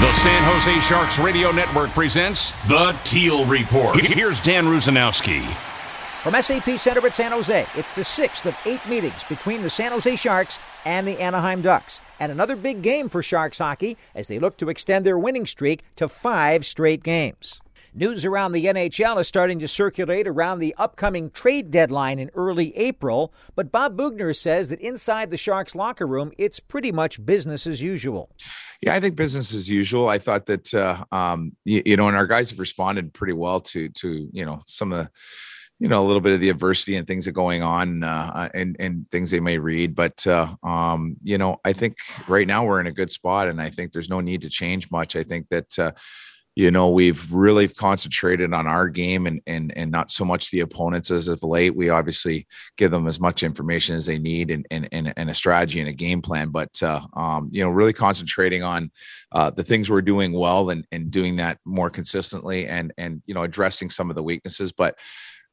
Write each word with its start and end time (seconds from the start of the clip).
The 0.00 0.12
San 0.12 0.44
Jose 0.44 0.78
Sharks 0.78 1.18
Radio 1.18 1.50
Network 1.50 1.90
presents 1.90 2.52
The 2.68 2.96
Teal 3.02 3.44
Report. 3.46 4.00
Here's 4.00 4.38
Dan 4.38 4.66
Rusanowsky. 4.66 5.44
From 6.22 6.40
SAP 6.40 6.78
Center 6.78 7.04
at 7.04 7.16
San 7.16 7.32
Jose, 7.32 7.66
it's 7.74 7.94
the 7.94 8.04
sixth 8.04 8.46
of 8.46 8.56
eight 8.64 8.86
meetings 8.86 9.24
between 9.28 9.62
the 9.62 9.68
San 9.68 9.90
Jose 9.90 10.14
Sharks 10.14 10.60
and 10.84 11.04
the 11.04 11.20
Anaheim 11.20 11.62
Ducks. 11.62 12.00
And 12.20 12.30
another 12.30 12.54
big 12.54 12.80
game 12.80 13.08
for 13.08 13.24
Sharks 13.24 13.58
hockey 13.58 13.96
as 14.14 14.28
they 14.28 14.38
look 14.38 14.56
to 14.58 14.68
extend 14.68 15.04
their 15.04 15.18
winning 15.18 15.46
streak 15.46 15.82
to 15.96 16.06
five 16.06 16.64
straight 16.64 17.02
games. 17.02 17.60
News 17.94 18.24
around 18.24 18.52
the 18.52 18.66
NHL 18.66 19.20
is 19.20 19.28
starting 19.28 19.58
to 19.60 19.68
circulate 19.68 20.26
around 20.26 20.58
the 20.58 20.74
upcoming 20.78 21.30
trade 21.30 21.70
deadline 21.70 22.18
in 22.18 22.30
early 22.34 22.76
April, 22.76 23.32
but 23.54 23.72
Bob 23.72 23.96
Boughner 23.96 24.34
says 24.34 24.68
that 24.68 24.80
inside 24.80 25.30
the 25.30 25.36
Sharks 25.36 25.74
locker 25.74 26.06
room, 26.06 26.32
it's 26.38 26.60
pretty 26.60 26.92
much 26.92 27.24
business 27.24 27.66
as 27.66 27.82
usual. 27.82 28.30
Yeah, 28.82 28.94
I 28.94 29.00
think 29.00 29.16
business 29.16 29.54
as 29.54 29.68
usual. 29.68 30.08
I 30.08 30.18
thought 30.18 30.46
that 30.46 30.72
uh, 30.74 31.04
um, 31.12 31.56
you, 31.64 31.82
you 31.84 31.96
know, 31.96 32.08
and 32.08 32.16
our 32.16 32.26
guys 32.26 32.50
have 32.50 32.58
responded 32.58 33.12
pretty 33.12 33.32
well 33.32 33.60
to 33.60 33.88
to 33.88 34.28
you 34.32 34.44
know 34.44 34.62
some 34.66 34.92
of 34.92 35.04
the 35.04 35.10
you 35.78 35.88
know 35.88 36.02
a 36.02 36.06
little 36.06 36.20
bit 36.20 36.32
of 36.32 36.40
the 36.40 36.50
adversity 36.50 36.96
and 36.96 37.06
things 37.06 37.24
that 37.24 37.30
are 37.30 37.32
going 37.32 37.62
on 37.62 38.02
uh, 38.02 38.48
and 38.54 38.76
and 38.78 39.06
things 39.06 39.30
they 39.30 39.40
may 39.40 39.58
read 39.58 39.94
but 39.94 40.26
uh, 40.26 40.48
um, 40.62 41.16
you 41.22 41.38
know 41.38 41.60
i 41.64 41.72
think 41.72 41.96
right 42.26 42.46
now 42.46 42.64
we're 42.64 42.80
in 42.80 42.86
a 42.86 42.92
good 42.92 43.10
spot 43.10 43.48
and 43.48 43.60
i 43.60 43.70
think 43.70 43.92
there's 43.92 44.08
no 44.08 44.20
need 44.20 44.42
to 44.42 44.50
change 44.50 44.90
much 44.90 45.14
i 45.14 45.22
think 45.22 45.48
that 45.50 45.78
uh, 45.78 45.92
you 46.58 46.72
know 46.72 46.90
we've 46.90 47.32
really 47.32 47.68
concentrated 47.68 48.52
on 48.52 48.66
our 48.66 48.88
game 48.88 49.28
and 49.28 49.40
and 49.46 49.72
and 49.78 49.92
not 49.92 50.10
so 50.10 50.24
much 50.24 50.50
the 50.50 50.58
opponents 50.58 51.08
as 51.08 51.28
of 51.28 51.40
late 51.44 51.76
we 51.76 51.88
obviously 51.88 52.48
give 52.76 52.90
them 52.90 53.06
as 53.06 53.20
much 53.20 53.44
information 53.44 53.94
as 53.94 54.06
they 54.06 54.18
need 54.18 54.50
and 54.50 54.66
and, 54.72 54.88
and, 54.92 55.30
a 55.30 55.34
strategy 55.34 55.78
and 55.78 55.88
a 55.88 55.92
game 55.92 56.20
plan 56.20 56.48
but 56.48 56.82
uh, 56.82 57.00
um, 57.14 57.48
you 57.52 57.62
know 57.62 57.70
really 57.70 57.92
concentrating 57.92 58.64
on 58.64 58.90
uh, 59.30 59.50
the 59.50 59.62
things 59.62 59.88
we're 59.88 60.02
doing 60.02 60.32
well 60.32 60.70
and 60.70 60.84
and 60.90 61.12
doing 61.12 61.36
that 61.36 61.58
more 61.64 61.90
consistently 61.90 62.66
and 62.66 62.92
and 62.98 63.22
you 63.26 63.34
know 63.34 63.44
addressing 63.44 63.88
some 63.88 64.10
of 64.10 64.16
the 64.16 64.22
weaknesses 64.22 64.72
but 64.72 64.98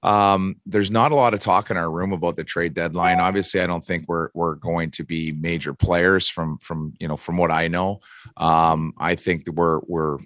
um, 0.02 0.56
there's 0.66 0.92
not 0.92 1.12
a 1.12 1.16
lot 1.16 1.34
of 1.34 1.40
talk 1.40 1.70
in 1.70 1.78
our 1.78 1.90
room 1.90 2.14
about 2.14 2.36
the 2.36 2.44
trade 2.44 2.76
deadline. 2.76 3.20
Obviously, 3.20 3.60
I 3.60 3.66
don't 3.66 3.84
think 3.84 4.06
we're 4.08 4.30
we're 4.36 4.54
going 4.54 4.92
to 4.92 5.04
be 5.04 5.32
major 5.32 5.74
players 5.74 6.28
from 6.28 6.60
from 6.60 6.94
you 7.00 7.08
know 7.08 7.18
from 7.18 7.38
what 7.38 7.50
I 7.50 7.70
know. 7.70 8.02
Um, 8.38 8.94
I 9.00 9.16
think 9.16 9.46
that 9.46 9.54
we're 9.54 9.80
we're 9.88 10.20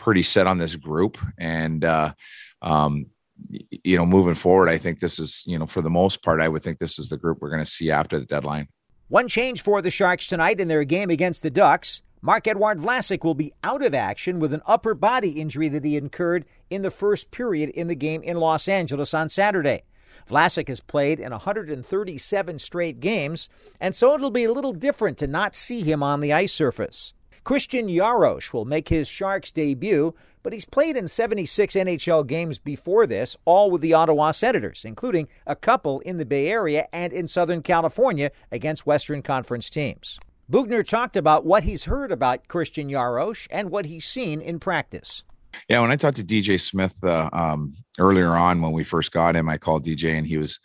pretty 0.00 0.22
set 0.22 0.46
on 0.46 0.56
this 0.56 0.76
group 0.76 1.18
and 1.36 1.84
uh, 1.84 2.10
um, 2.62 3.04
you 3.84 3.96
know 3.96 4.06
moving 4.06 4.34
forward 4.34 4.68
i 4.68 4.78
think 4.78 4.98
this 4.98 5.18
is 5.18 5.44
you 5.46 5.58
know 5.58 5.66
for 5.66 5.82
the 5.82 5.90
most 5.90 6.22
part 6.22 6.40
i 6.40 6.48
would 6.48 6.62
think 6.62 6.78
this 6.78 6.98
is 6.98 7.10
the 7.10 7.18
group 7.18 7.38
we're 7.40 7.50
going 7.50 7.62
to 7.62 7.70
see 7.70 7.90
after 7.90 8.18
the 8.18 8.24
deadline 8.24 8.66
one 9.08 9.28
change 9.28 9.62
for 9.62 9.82
the 9.82 9.90
sharks 9.90 10.26
tonight 10.26 10.58
in 10.58 10.68
their 10.68 10.84
game 10.84 11.10
against 11.10 11.42
the 11.42 11.50
ducks 11.50 12.00
Marc-Edouard 12.22 12.78
Vlasic 12.78 13.24
will 13.24 13.34
be 13.34 13.54
out 13.64 13.82
of 13.82 13.94
action 13.94 14.40
with 14.40 14.52
an 14.52 14.60
upper 14.66 14.92
body 14.92 15.30
injury 15.40 15.68
that 15.68 15.84
he 15.84 15.96
incurred 15.96 16.44
in 16.68 16.82
the 16.82 16.90
first 16.90 17.30
period 17.30 17.70
in 17.70 17.88
the 17.88 17.94
game 17.94 18.22
in 18.22 18.36
Los 18.36 18.68
Angeles 18.68 19.14
on 19.14 19.30
Saturday. 19.30 19.84
Vlasic 20.28 20.68
has 20.68 20.80
played 20.80 21.18
in 21.18 21.30
137 21.30 22.58
straight 22.58 23.00
games, 23.00 23.48
and 23.80 23.94
so 23.94 24.14
it'll 24.14 24.30
be 24.30 24.44
a 24.44 24.52
little 24.52 24.74
different 24.74 25.16
to 25.16 25.26
not 25.26 25.56
see 25.56 25.80
him 25.80 26.02
on 26.02 26.20
the 26.20 26.30
ice 26.30 26.52
surface. 26.52 27.14
Christian 27.44 27.88
Jaros 27.88 28.52
will 28.52 28.64
make 28.64 28.88
his 28.88 29.08
Sharks 29.08 29.50
debut, 29.50 30.14
but 30.42 30.52
he's 30.52 30.64
played 30.64 30.96
in 30.96 31.08
76 31.08 31.74
NHL 31.74 32.26
games 32.26 32.58
before 32.58 33.06
this, 33.06 33.36
all 33.44 33.70
with 33.70 33.80
the 33.80 33.94
Ottawa 33.94 34.30
Senators, 34.30 34.84
including 34.84 35.28
a 35.46 35.56
couple 35.56 36.00
in 36.00 36.18
the 36.18 36.26
Bay 36.26 36.48
Area 36.48 36.86
and 36.92 37.12
in 37.12 37.26
Southern 37.26 37.62
California 37.62 38.30
against 38.52 38.86
Western 38.86 39.22
Conference 39.22 39.70
teams. 39.70 40.18
Boughner 40.50 40.86
talked 40.86 41.16
about 41.16 41.44
what 41.44 41.62
he's 41.62 41.84
heard 41.84 42.10
about 42.10 42.48
Christian 42.48 42.88
Jaros 42.88 43.46
and 43.50 43.70
what 43.70 43.86
he's 43.86 44.04
seen 44.04 44.40
in 44.40 44.58
practice. 44.58 45.22
Yeah, 45.68 45.80
when 45.80 45.92
I 45.92 45.96
talked 45.96 46.16
to 46.16 46.24
DJ 46.24 46.60
Smith 46.60 47.02
uh, 47.04 47.30
um, 47.32 47.76
earlier 47.98 48.30
on 48.30 48.60
when 48.60 48.72
we 48.72 48.84
first 48.84 49.12
got 49.12 49.36
him, 49.36 49.48
I 49.48 49.58
called 49.58 49.84
DJ 49.84 50.16
and 50.16 50.26
he 50.26 50.38
was 50.38 50.58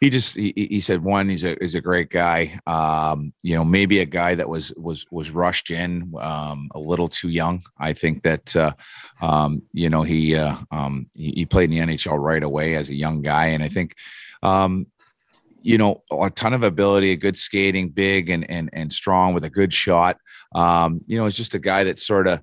he 0.00 0.08
just 0.08 0.34
he, 0.34 0.52
he 0.56 0.80
said 0.80 1.04
one 1.04 1.28
he's 1.28 1.44
a 1.44 1.56
he's 1.60 1.74
a 1.74 1.80
great 1.80 2.08
guy. 2.08 2.58
Um, 2.66 3.34
you 3.42 3.54
know 3.54 3.64
maybe 3.64 4.00
a 4.00 4.06
guy 4.06 4.34
that 4.34 4.48
was 4.48 4.72
was 4.76 5.04
was 5.10 5.30
rushed 5.30 5.70
in 5.70 6.12
um, 6.18 6.70
a 6.74 6.80
little 6.80 7.08
too 7.08 7.28
young. 7.28 7.62
I 7.78 7.92
think 7.92 8.22
that 8.22 8.56
uh, 8.56 8.72
um, 9.20 9.62
you 9.72 9.90
know 9.90 10.02
he, 10.02 10.34
uh, 10.34 10.56
um, 10.70 11.06
he, 11.14 11.32
he 11.32 11.46
played 11.46 11.70
in 11.72 11.86
the 11.86 11.96
nhl 11.96 12.18
right 12.18 12.42
away 12.42 12.76
as 12.76 12.88
a 12.88 12.94
young 12.94 13.20
guy. 13.20 13.46
And 13.46 13.62
i 13.62 13.68
think 13.68 13.94
um, 14.42 14.86
you 15.60 15.76
know 15.76 16.00
a 16.10 16.30
ton 16.30 16.54
of 16.54 16.62
ability 16.62 17.12
a 17.12 17.16
good 17.16 17.36
skating 17.36 17.90
big 17.90 18.30
and 18.30 18.50
and 18.50 18.70
and 18.72 18.90
strong 18.90 19.34
with 19.34 19.44
a 19.44 19.50
good 19.50 19.72
shot. 19.72 20.16
Um, 20.54 21.02
you 21.06 21.18
know 21.18 21.26
it's 21.26 21.36
just 21.36 21.54
a 21.54 21.58
guy 21.58 21.84
that 21.84 21.98
sort 21.98 22.26
of 22.26 22.42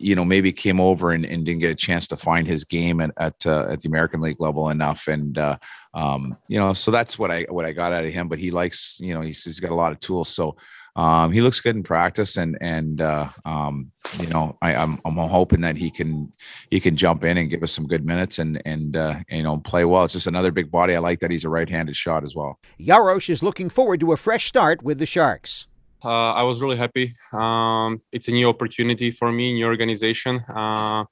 you 0.00 0.14
know 0.14 0.24
maybe 0.24 0.52
came 0.52 0.80
over 0.80 1.10
and, 1.10 1.26
and, 1.26 1.44
didn't 1.44 1.60
get 1.60 1.70
a 1.70 1.74
chance 1.74 2.08
to 2.08 2.16
find 2.16 2.46
his 2.46 2.64
game 2.64 3.00
at 3.00 3.10
at, 3.18 3.46
uh, 3.46 3.66
at 3.70 3.82
the 3.82 3.88
American 3.88 4.20
League 4.20 4.40
level 4.40 4.70
enough, 4.70 5.06
and 5.08 5.36
uh, 5.36 5.58
um, 5.94 6.36
you 6.48 6.58
know 6.58 6.72
so 6.72 6.90
that's 6.90 7.18
what 7.18 7.30
I 7.30 7.42
what 7.48 7.66
I 7.66 7.72
got 7.72 7.92
out 7.92 8.04
of 8.04 8.12
him. 8.12 8.28
But 8.28 8.38
he 8.38 8.50
likes 8.50 8.98
you 9.00 9.14
know 9.14 9.20
he's, 9.20 9.44
he's 9.44 9.60
got 9.60 9.70
a 9.70 9.74
lot 9.74 9.92
of 9.92 10.00
tools, 10.00 10.28
so 10.28 10.56
um, 10.96 11.32
he 11.32 11.40
looks 11.40 11.60
good 11.60 11.76
in 11.76 11.82
practice, 11.82 12.36
and 12.36 12.56
and 12.60 13.00
uh, 13.00 13.28
um, 13.44 13.92
you 14.18 14.26
know 14.26 14.56
I, 14.62 14.72
am 14.72 15.00
I'm, 15.04 15.18
I'm 15.18 15.28
hoping 15.28 15.60
that 15.60 15.76
he 15.76 15.90
can 15.90 16.32
he 16.70 16.80
can 16.80 16.96
jump 16.96 17.22
in 17.24 17.36
and 17.36 17.50
give 17.50 17.62
us 17.62 17.72
some 17.72 17.86
good 17.86 18.04
minutes 18.04 18.38
and 18.38 18.60
and 18.64 18.96
uh, 18.96 19.20
you 19.30 19.42
know 19.42 19.58
play 19.58 19.84
well. 19.84 20.04
It's 20.04 20.14
just 20.14 20.26
another 20.26 20.50
big 20.50 20.70
body. 20.70 20.94
I 20.94 20.98
like 20.98 21.20
that 21.20 21.30
he's 21.30 21.44
a 21.44 21.50
right-handed 21.50 21.94
shot 21.94 22.24
as 22.24 22.34
well. 22.34 22.58
Jaros 22.80 23.28
is 23.28 23.42
looking 23.42 23.68
forward 23.68 24.00
to 24.00 24.12
a 24.12 24.16
fresh 24.16 24.46
start 24.46 24.82
with 24.82 24.98
the 24.98 25.06
Sharks. 25.06 25.68
Uh, 26.04 26.32
I 26.32 26.42
was 26.42 26.62
really 26.62 26.76
happy. 26.76 27.14
Um, 27.32 28.00
it's 28.12 28.28
a 28.28 28.32
new 28.32 28.48
opportunity 28.48 29.10
for 29.10 29.30
me, 29.30 29.52
new 29.52 29.66
organization. 29.66 30.40
Uh, 30.48 31.04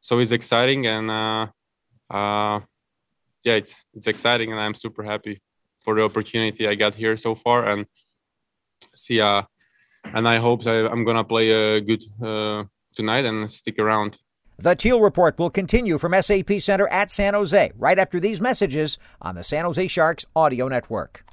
so 0.00 0.18
it's 0.20 0.32
exciting 0.32 0.86
and 0.86 1.10
uh, 1.10 1.46
uh, 2.10 2.60
yeah, 3.44 3.54
it's 3.54 3.84
it's 3.94 4.06
exciting, 4.06 4.52
and 4.52 4.60
I'm 4.60 4.74
super 4.74 5.02
happy 5.02 5.40
for 5.84 5.94
the 5.94 6.02
opportunity 6.02 6.66
I 6.66 6.74
got 6.74 6.94
here 6.94 7.16
so 7.16 7.34
far. 7.34 7.64
And 7.64 7.86
see, 8.94 9.20
uh, 9.20 9.42
and 10.04 10.28
I 10.28 10.36
hope 10.38 10.66
I, 10.66 10.90
am 10.90 11.04
gonna 11.04 11.24
play 11.24 11.50
a 11.50 11.80
good 11.80 12.02
uh, 12.22 12.64
tonight 12.94 13.24
and 13.24 13.50
stick 13.50 13.78
around. 13.78 14.18
The 14.60 14.74
Teal 14.74 15.00
Report 15.00 15.38
will 15.38 15.50
continue 15.50 15.98
from 15.98 16.20
SAP 16.20 16.60
Center 16.60 16.88
at 16.88 17.12
San 17.12 17.34
Jose 17.34 17.72
right 17.76 17.98
after 17.98 18.18
these 18.18 18.40
messages 18.40 18.98
on 19.22 19.36
the 19.36 19.44
San 19.44 19.64
Jose 19.64 19.86
Sharks 19.86 20.26
Audio 20.34 20.66
Network. 20.66 21.24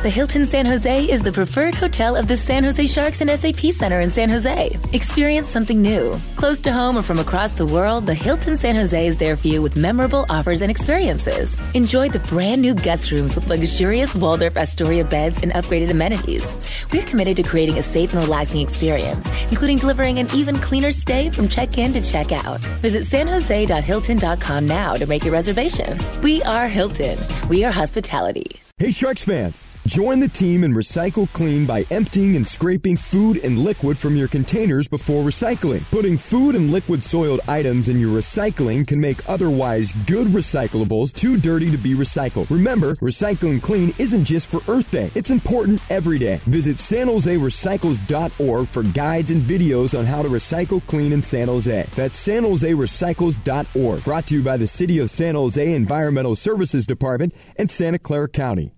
The 0.00 0.10
Hilton 0.10 0.44
San 0.44 0.64
Jose 0.64 1.10
is 1.10 1.22
the 1.22 1.32
preferred 1.32 1.74
hotel 1.74 2.14
of 2.14 2.28
the 2.28 2.36
San 2.36 2.62
Jose 2.62 2.86
Sharks 2.86 3.20
and 3.20 3.28
SAP 3.28 3.72
Center 3.72 3.98
in 3.98 4.10
San 4.10 4.30
Jose. 4.30 4.78
Experience 4.92 5.48
something 5.48 5.82
new. 5.82 6.14
Close 6.36 6.60
to 6.60 6.72
home 6.72 6.96
or 6.96 7.02
from 7.02 7.18
across 7.18 7.54
the 7.54 7.66
world, 7.66 8.06
the 8.06 8.14
Hilton 8.14 8.56
San 8.56 8.76
Jose 8.76 9.08
is 9.08 9.16
there 9.16 9.36
for 9.36 9.48
you 9.48 9.60
with 9.60 9.76
memorable 9.76 10.24
offers 10.30 10.62
and 10.62 10.70
experiences. 10.70 11.56
Enjoy 11.74 12.08
the 12.08 12.20
brand 12.20 12.62
new 12.62 12.74
guest 12.74 13.10
rooms 13.10 13.34
with 13.34 13.48
luxurious 13.48 14.14
Waldorf 14.14 14.56
Astoria 14.56 15.04
beds 15.04 15.40
and 15.42 15.50
upgraded 15.54 15.90
amenities. 15.90 16.54
We're 16.92 17.02
committed 17.02 17.36
to 17.38 17.42
creating 17.42 17.78
a 17.78 17.82
safe 17.82 18.12
and 18.12 18.22
relaxing 18.22 18.60
experience, 18.60 19.26
including 19.50 19.78
delivering 19.78 20.20
an 20.20 20.28
even 20.32 20.54
cleaner 20.60 20.92
stay 20.92 21.28
from 21.28 21.48
check-in 21.48 21.92
to 21.94 22.00
check-out. 22.00 22.60
Visit 22.82 23.02
sanjose.hilton.com 23.02 24.64
now 24.64 24.94
to 24.94 25.06
make 25.06 25.24
your 25.24 25.32
reservation. 25.32 25.98
We 26.22 26.40
are 26.44 26.68
Hilton. 26.68 27.18
We 27.48 27.64
are 27.64 27.72
hospitality. 27.72 28.62
Hey 28.78 28.92
Sharks 28.92 29.24
fans! 29.24 29.67
Join 29.88 30.20
the 30.20 30.28
team 30.28 30.64
and 30.64 30.74
recycle 30.74 31.32
clean 31.32 31.64
by 31.64 31.86
emptying 31.90 32.36
and 32.36 32.46
scraping 32.46 32.94
food 32.94 33.38
and 33.38 33.58
liquid 33.58 33.96
from 33.96 34.16
your 34.16 34.28
containers 34.28 34.86
before 34.86 35.24
recycling. 35.24 35.82
Putting 35.90 36.18
food 36.18 36.54
and 36.56 36.70
liquid 36.70 37.02
soiled 37.02 37.40
items 37.48 37.88
in 37.88 37.98
your 37.98 38.10
recycling 38.10 38.86
can 38.86 39.00
make 39.00 39.26
otherwise 39.26 39.90
good 40.04 40.26
recyclables 40.26 41.14
too 41.14 41.38
dirty 41.38 41.70
to 41.70 41.78
be 41.78 41.94
recycled. 41.94 42.50
Remember, 42.50 42.96
recycling 42.96 43.62
clean 43.62 43.94
isn't 43.96 44.26
just 44.26 44.48
for 44.48 44.60
Earth 44.68 44.90
Day. 44.90 45.10
It's 45.14 45.30
important 45.30 45.80
every 45.90 46.18
day. 46.18 46.42
Visit 46.44 46.78
San 46.78 47.06
Jose 47.06 47.34
Recycles.org 47.34 48.68
for 48.68 48.82
guides 48.82 49.30
and 49.30 49.40
videos 49.40 49.98
on 49.98 50.04
how 50.04 50.20
to 50.20 50.28
recycle 50.28 50.86
clean 50.86 51.14
in 51.14 51.22
San 51.22 51.48
Jose. 51.48 51.88
That's 51.96 52.18
San 52.18 52.42
Jose 52.42 52.70
Recycles.org. 52.70 54.04
Brought 54.04 54.26
to 54.26 54.34
you 54.34 54.42
by 54.42 54.58
the 54.58 54.68
City 54.68 54.98
of 54.98 55.08
San 55.08 55.34
Jose 55.34 55.72
Environmental 55.72 56.36
Services 56.36 56.84
Department 56.84 57.34
and 57.56 57.70
Santa 57.70 57.98
Clara 57.98 58.28
County. 58.28 58.74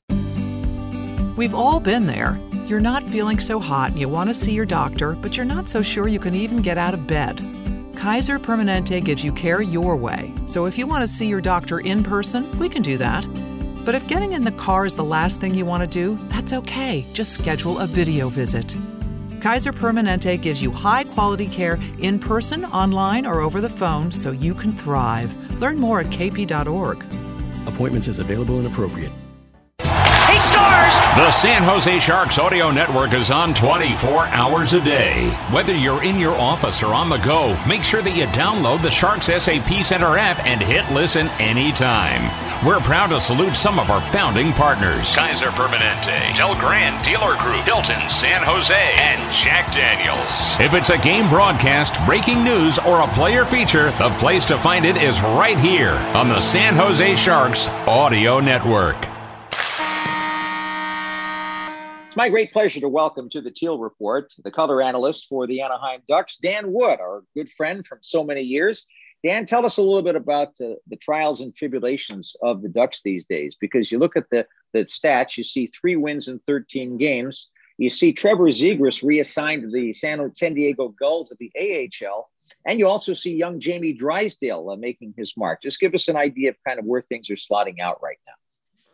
We've 1.36 1.54
all 1.54 1.80
been 1.80 2.06
there 2.06 2.38
You're 2.66 2.80
not 2.80 3.02
feeling 3.02 3.40
so 3.40 3.58
hot 3.58 3.90
and 3.90 3.98
you 3.98 4.08
want 4.08 4.30
to 4.30 4.34
see 4.34 4.52
your 4.52 4.64
doctor, 4.64 5.12
but 5.12 5.36
you're 5.36 5.44
not 5.44 5.68
so 5.68 5.82
sure 5.82 6.06
you 6.06 6.20
can 6.20 6.36
even 6.36 6.62
get 6.62 6.78
out 6.78 6.94
of 6.94 7.06
bed. 7.06 7.40
Kaiser 7.96 8.38
Permanente 8.38 9.04
gives 9.04 9.24
you 9.24 9.32
care 9.32 9.60
your 9.60 9.96
way. 9.96 10.32
So 10.46 10.66
if 10.66 10.78
you 10.78 10.86
want 10.86 11.02
to 11.02 11.08
see 11.08 11.26
your 11.26 11.40
doctor 11.40 11.80
in 11.80 12.02
person, 12.04 12.56
we 12.58 12.68
can 12.68 12.80
do 12.80 12.96
that. 12.98 13.26
But 13.84 13.96
if 13.96 14.06
getting 14.06 14.34
in 14.34 14.42
the 14.42 14.52
car 14.52 14.86
is 14.86 14.94
the 14.94 15.02
last 15.02 15.40
thing 15.40 15.52
you 15.52 15.66
want 15.66 15.82
to 15.82 15.86
do, 15.88 16.16
that's 16.28 16.52
okay. 16.52 17.04
Just 17.12 17.34
schedule 17.34 17.80
a 17.80 17.86
video 17.86 18.28
visit. 18.28 18.76
Kaiser 19.40 19.72
Permanente 19.72 20.40
gives 20.40 20.62
you 20.62 20.70
high 20.70 21.02
quality 21.02 21.48
care 21.48 21.78
in 21.98 22.20
person, 22.20 22.64
online, 22.66 23.26
or 23.26 23.40
over 23.40 23.60
the 23.60 23.68
phone 23.68 24.12
so 24.12 24.30
you 24.30 24.54
can 24.54 24.70
thrive. 24.70 25.34
Learn 25.60 25.76
more 25.76 26.00
at 26.00 26.06
kp.org. 26.06 27.04
Appointments 27.66 28.06
as 28.06 28.20
available 28.20 28.58
and 28.58 28.66
appropriate. 28.68 29.10
He 29.80 30.38
scores! 30.38 30.99
The 31.16 31.32
San 31.32 31.64
Jose 31.64 31.98
Sharks 31.98 32.38
Audio 32.38 32.70
Network 32.70 33.14
is 33.14 33.32
on 33.32 33.52
24 33.52 34.26
hours 34.26 34.74
a 34.74 34.80
day. 34.80 35.28
Whether 35.50 35.74
you're 35.74 36.04
in 36.04 36.20
your 36.20 36.36
office 36.36 36.84
or 36.84 36.94
on 36.94 37.08
the 37.08 37.18
go, 37.18 37.60
make 37.66 37.82
sure 37.82 38.00
that 38.00 38.16
you 38.16 38.26
download 38.26 38.80
the 38.80 38.92
Sharks 38.92 39.26
SAP 39.26 39.84
Center 39.84 40.16
app 40.16 40.38
and 40.46 40.62
hit 40.62 40.88
listen 40.92 41.26
anytime. 41.40 42.30
We're 42.64 42.78
proud 42.78 43.08
to 43.08 43.18
salute 43.18 43.56
some 43.56 43.80
of 43.80 43.90
our 43.90 44.00
founding 44.00 44.52
partners 44.52 45.14
Kaiser 45.14 45.50
Permanente, 45.50 46.34
Del 46.36 46.54
Grande 46.60 47.04
Dealer 47.04 47.36
Group, 47.38 47.64
Hilton, 47.64 48.08
San 48.08 48.42
Jose, 48.44 48.72
and 48.74 49.20
Jack 49.32 49.72
Daniels. 49.72 50.60
If 50.60 50.74
it's 50.74 50.90
a 50.90 50.98
game 50.98 51.28
broadcast, 51.28 51.94
breaking 52.06 52.44
news, 52.44 52.78
or 52.78 53.00
a 53.00 53.08
player 53.08 53.44
feature, 53.44 53.90
the 53.98 54.14
place 54.20 54.44
to 54.46 54.58
find 54.58 54.84
it 54.84 54.96
is 54.96 55.20
right 55.20 55.58
here 55.58 55.94
on 56.14 56.28
the 56.28 56.40
San 56.40 56.76
Jose 56.76 57.16
Sharks 57.16 57.68
Audio 57.86 58.38
Network. 58.38 59.19
It's 62.10 62.16
my 62.16 62.28
great 62.28 62.52
pleasure 62.52 62.80
to 62.80 62.88
welcome 62.88 63.30
to 63.30 63.40
the 63.40 63.52
Teal 63.52 63.78
Report 63.78 64.34
the 64.42 64.50
color 64.50 64.82
analyst 64.82 65.28
for 65.28 65.46
the 65.46 65.62
Anaheim 65.62 66.00
Ducks, 66.08 66.38
Dan 66.38 66.72
Wood, 66.72 66.98
our 66.98 67.22
good 67.36 67.48
friend 67.52 67.86
from 67.86 67.98
so 68.02 68.24
many 68.24 68.40
years. 68.40 68.84
Dan, 69.22 69.46
tell 69.46 69.64
us 69.64 69.76
a 69.76 69.82
little 69.82 70.02
bit 70.02 70.16
about 70.16 70.48
uh, 70.60 70.70
the 70.88 70.96
trials 70.96 71.40
and 71.40 71.54
tribulations 71.54 72.34
of 72.42 72.62
the 72.62 72.68
Ducks 72.68 73.02
these 73.04 73.26
days, 73.26 73.56
because 73.60 73.92
you 73.92 74.00
look 74.00 74.16
at 74.16 74.28
the, 74.28 74.44
the 74.72 74.80
stats, 74.80 75.36
you 75.36 75.44
see 75.44 75.68
three 75.68 75.94
wins 75.94 76.26
in 76.26 76.40
13 76.48 76.98
games. 76.98 77.46
You 77.78 77.90
see 77.90 78.12
Trevor 78.12 78.48
Zegras 78.48 79.04
reassigned 79.04 79.62
to 79.62 79.70
the 79.70 79.92
San, 79.92 80.34
San 80.34 80.54
Diego 80.54 80.88
Gulls 80.88 81.30
of 81.30 81.38
the 81.38 81.52
AHL. 81.56 82.28
And 82.66 82.80
you 82.80 82.88
also 82.88 83.14
see 83.14 83.36
young 83.36 83.60
Jamie 83.60 83.92
Drysdale 83.92 84.68
uh, 84.68 84.74
making 84.74 85.14
his 85.16 85.36
mark. 85.36 85.62
Just 85.62 85.78
give 85.78 85.94
us 85.94 86.08
an 86.08 86.16
idea 86.16 86.50
of 86.50 86.56
kind 86.66 86.80
of 86.80 86.86
where 86.86 87.02
things 87.02 87.30
are 87.30 87.34
slotting 87.34 87.78
out 87.78 88.02
right 88.02 88.18
now. 88.26 88.34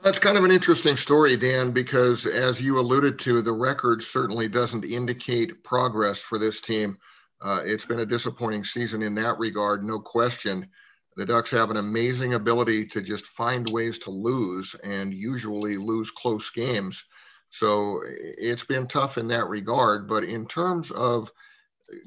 That's 0.07 0.21
kind 0.21 0.39
of 0.39 0.45
an 0.45 0.53
interesting 0.53 0.97
story, 0.97 1.37
Dan, 1.37 1.73
because 1.73 2.27
as 2.27 2.61
you 2.61 2.79
alluded 2.79 3.19
to, 3.19 3.43
the 3.43 3.53
record 3.53 4.01
certainly 4.01 4.47
doesn't 4.47 4.85
indicate 4.85 5.65
progress 5.65 6.21
for 6.21 6.39
this 6.39 6.61
team. 6.61 6.97
Uh, 7.43 7.63
it's 7.65 7.85
been 7.85 7.99
a 7.99 8.07
disappointing 8.07 8.63
season 8.63 9.03
in 9.03 9.17
that 9.17 9.37
regard, 9.41 9.83
no 9.83 9.99
question. 9.99 10.69
The 11.17 11.27
Ducks 11.27 11.51
have 11.51 11.73
an 11.73 11.79
amazing 11.79 12.35
ability 12.35 12.87
to 12.87 13.03
just 13.03 13.27
find 13.27 13.69
ways 13.71 13.99
to 13.99 14.13
lose 14.13 14.77
and 14.85 15.13
usually 15.13 15.77
lose 15.77 16.13
close 16.13 16.51
games. 16.51 17.05
So 17.51 18.01
it's 18.07 18.63
been 18.63 18.87
tough 18.87 19.19
in 19.19 19.27
that 19.27 19.49
regard. 19.49 20.07
But 20.07 20.23
in 20.23 20.47
terms 20.47 20.93
of 20.93 21.33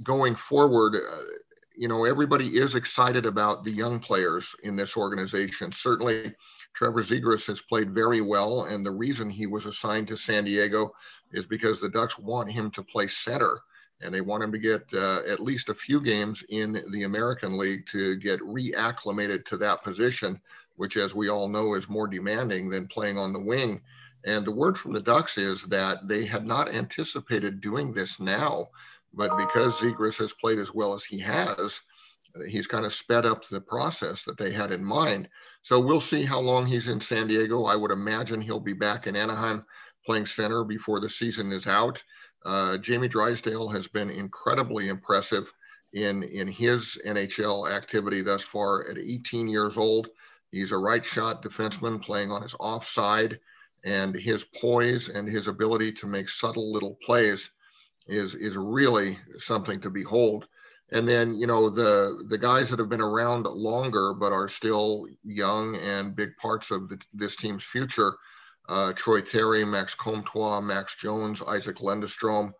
going 0.04 0.36
forward, 0.36 0.96
uh, 0.96 1.22
you 1.75 1.90
know, 1.90 2.06
everybody 2.06 2.48
is 2.57 2.75
excited 2.75 3.25
about 3.25 3.66
the 3.66 3.72
young 3.72 4.00
players 4.00 4.56
in 4.63 4.78
this 4.78 4.96
organization. 4.96 5.74
Certainly, 5.74 6.34
Trevor 6.74 7.01
Zegras 7.01 7.45
has 7.48 7.62
played 7.62 7.94
very 7.94 8.21
well, 8.21 8.66
and 8.66 8.86
the 8.86 8.92
reason 8.92 9.30
he 9.30 9.48
was 9.48 9.66
assigned 9.66 10.07
to 10.07 10.18
San 10.18 10.45
Diego 10.45 10.94
is 11.31 11.45
because 11.45 11.80
the 11.80 11.89
Ducks 11.89 12.18
want 12.18 12.51
him 12.51 12.71
to 12.71 12.83
play 12.83 13.07
center, 13.07 13.60
and 14.01 14.13
they 14.13 14.21
want 14.21 14.44
him 14.44 14.51
to 14.51 14.57
get 14.57 14.86
uh, 14.94 15.21
at 15.27 15.42
least 15.42 15.69
a 15.69 15.74
few 15.74 16.00
games 16.00 16.44
in 16.50 16.81
the 16.92 17.04
American 17.04 17.57
League 17.57 17.86
to 17.88 18.16
get 18.18 18.39
reacclimated 18.39 19.45
to 19.45 19.57
that 19.57 19.83
position, 19.83 20.39
which, 20.77 20.95
as 20.95 21.13
we 21.13 21.30
all 21.30 21.50
know, 21.50 21.74
is 21.74 21.89
more 21.89 22.07
demanding 22.07 22.69
than 22.69 22.88
playing 22.88 23.18
on 23.18 23.33
the 23.33 23.39
wing. 23.39 23.81
And 24.25 24.45
the 24.45 24.51
word 24.51 24.77
from 24.77 24.94
the 24.94 25.01
Ducks 25.01 25.38
is 25.38 25.63
that 25.65 26.07
they 26.07 26.25
had 26.25 26.45
not 26.45 26.74
anticipated 26.74 27.62
doing 27.62 27.94
this 27.94 28.19
now, 28.19 28.69
but 29.13 29.38
because 29.38 29.80
Zegras 29.80 30.18
has 30.18 30.33
played 30.33 30.60
as 30.60 30.74
well 30.74 30.94
as 30.94 31.04
he 31.04 31.19
has, 31.19 31.81
he's 32.47 32.67
kind 32.67 32.85
of 32.85 32.93
sped 32.93 33.25
up 33.25 33.47
the 33.47 33.61
process 33.61 34.23
that 34.23 34.37
they 34.37 34.51
had 34.51 34.71
in 34.71 34.83
mind. 34.83 35.27
So 35.61 35.79
we'll 35.79 36.01
see 36.01 36.23
how 36.23 36.39
long 36.39 36.65
he's 36.65 36.87
in 36.87 37.01
San 37.01 37.27
Diego. 37.27 37.65
I 37.65 37.75
would 37.75 37.91
imagine 37.91 38.41
he'll 38.41 38.59
be 38.59 38.73
back 38.73 39.07
in 39.07 39.15
Anaheim 39.15 39.65
playing 40.05 40.25
center 40.25 40.63
before 40.63 40.99
the 40.99 41.09
season 41.09 41.51
is 41.51 41.67
out. 41.67 42.03
Uh, 42.45 42.77
Jamie 42.77 43.07
Drysdale 43.07 43.67
has 43.69 43.87
been 43.87 44.09
incredibly 44.09 44.87
impressive 44.87 45.51
in 45.93 46.23
in 46.23 46.47
his 46.47 46.99
NHL 47.05 47.69
activity 47.71 48.21
thus 48.21 48.43
far. 48.43 48.89
At 48.89 48.97
18 48.97 49.47
years 49.47 49.77
old, 49.77 50.07
he's 50.51 50.71
a 50.71 50.77
right 50.77 51.05
shot 51.05 51.43
defenseman 51.43 52.01
playing 52.01 52.31
on 52.31 52.41
his 52.41 52.55
offside, 52.59 53.39
and 53.83 54.15
his 54.15 54.43
poise 54.43 55.09
and 55.09 55.27
his 55.27 55.47
ability 55.47 55.91
to 55.93 56.07
make 56.07 56.29
subtle 56.29 56.71
little 56.71 56.97
plays 57.03 57.51
is 58.07 58.35
is 58.35 58.57
really 58.57 59.19
something 59.37 59.81
to 59.81 59.89
behold. 59.89 60.47
And 60.91 61.07
then, 61.07 61.36
you 61.36 61.45
know, 61.45 61.69
the 61.69 62.24
the 62.27 62.38
guys 62.38 62.69
that 62.69 62.80
have 62.80 62.89
been 62.89 63.01
around 63.01 63.44
longer 63.45 64.13
but 64.13 64.31
are 64.31 64.47
still 64.47 65.06
young 65.24 65.75
and 65.75 66.15
big 66.15 66.36
parts 66.38 66.71
of 66.71 66.89
the, 66.89 67.00
this 67.13 67.36
team's 67.36 67.63
future, 67.63 68.13
uh, 68.68 68.94
Troy 68.94 69.21
Terry, 69.21 69.63
Max 69.65 69.94
Comtois, 69.94 70.62
Max 70.62 70.95
Jones, 70.95 71.41
Isac 71.41 71.77
Lundeström 71.77 72.51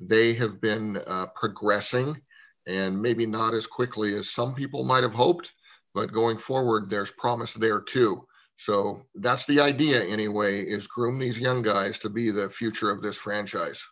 they 0.00 0.34
have 0.34 0.60
been 0.60 0.98
uh, 1.06 1.26
progressing 1.34 2.20
and 2.66 3.00
maybe 3.00 3.26
not 3.26 3.54
as 3.54 3.66
quickly 3.66 4.14
as 4.14 4.30
some 4.30 4.54
people 4.54 4.84
might 4.84 5.02
have 5.02 5.14
hoped, 5.14 5.52
but 5.94 6.12
going 6.12 6.36
forward, 6.36 6.90
there's 6.90 7.12
promise 7.12 7.54
there 7.54 7.80
too. 7.80 8.26
So 8.58 9.06
that's 9.14 9.46
the 9.46 9.60
idea 9.60 10.02
anyway, 10.04 10.62
is 10.62 10.86
groom 10.86 11.18
these 11.18 11.38
young 11.38 11.62
guys 11.62 11.98
to 12.00 12.10
be 12.10 12.30
the 12.30 12.50
future 12.50 12.90
of 12.90 13.02
this 13.02 13.16
franchise 13.16 13.82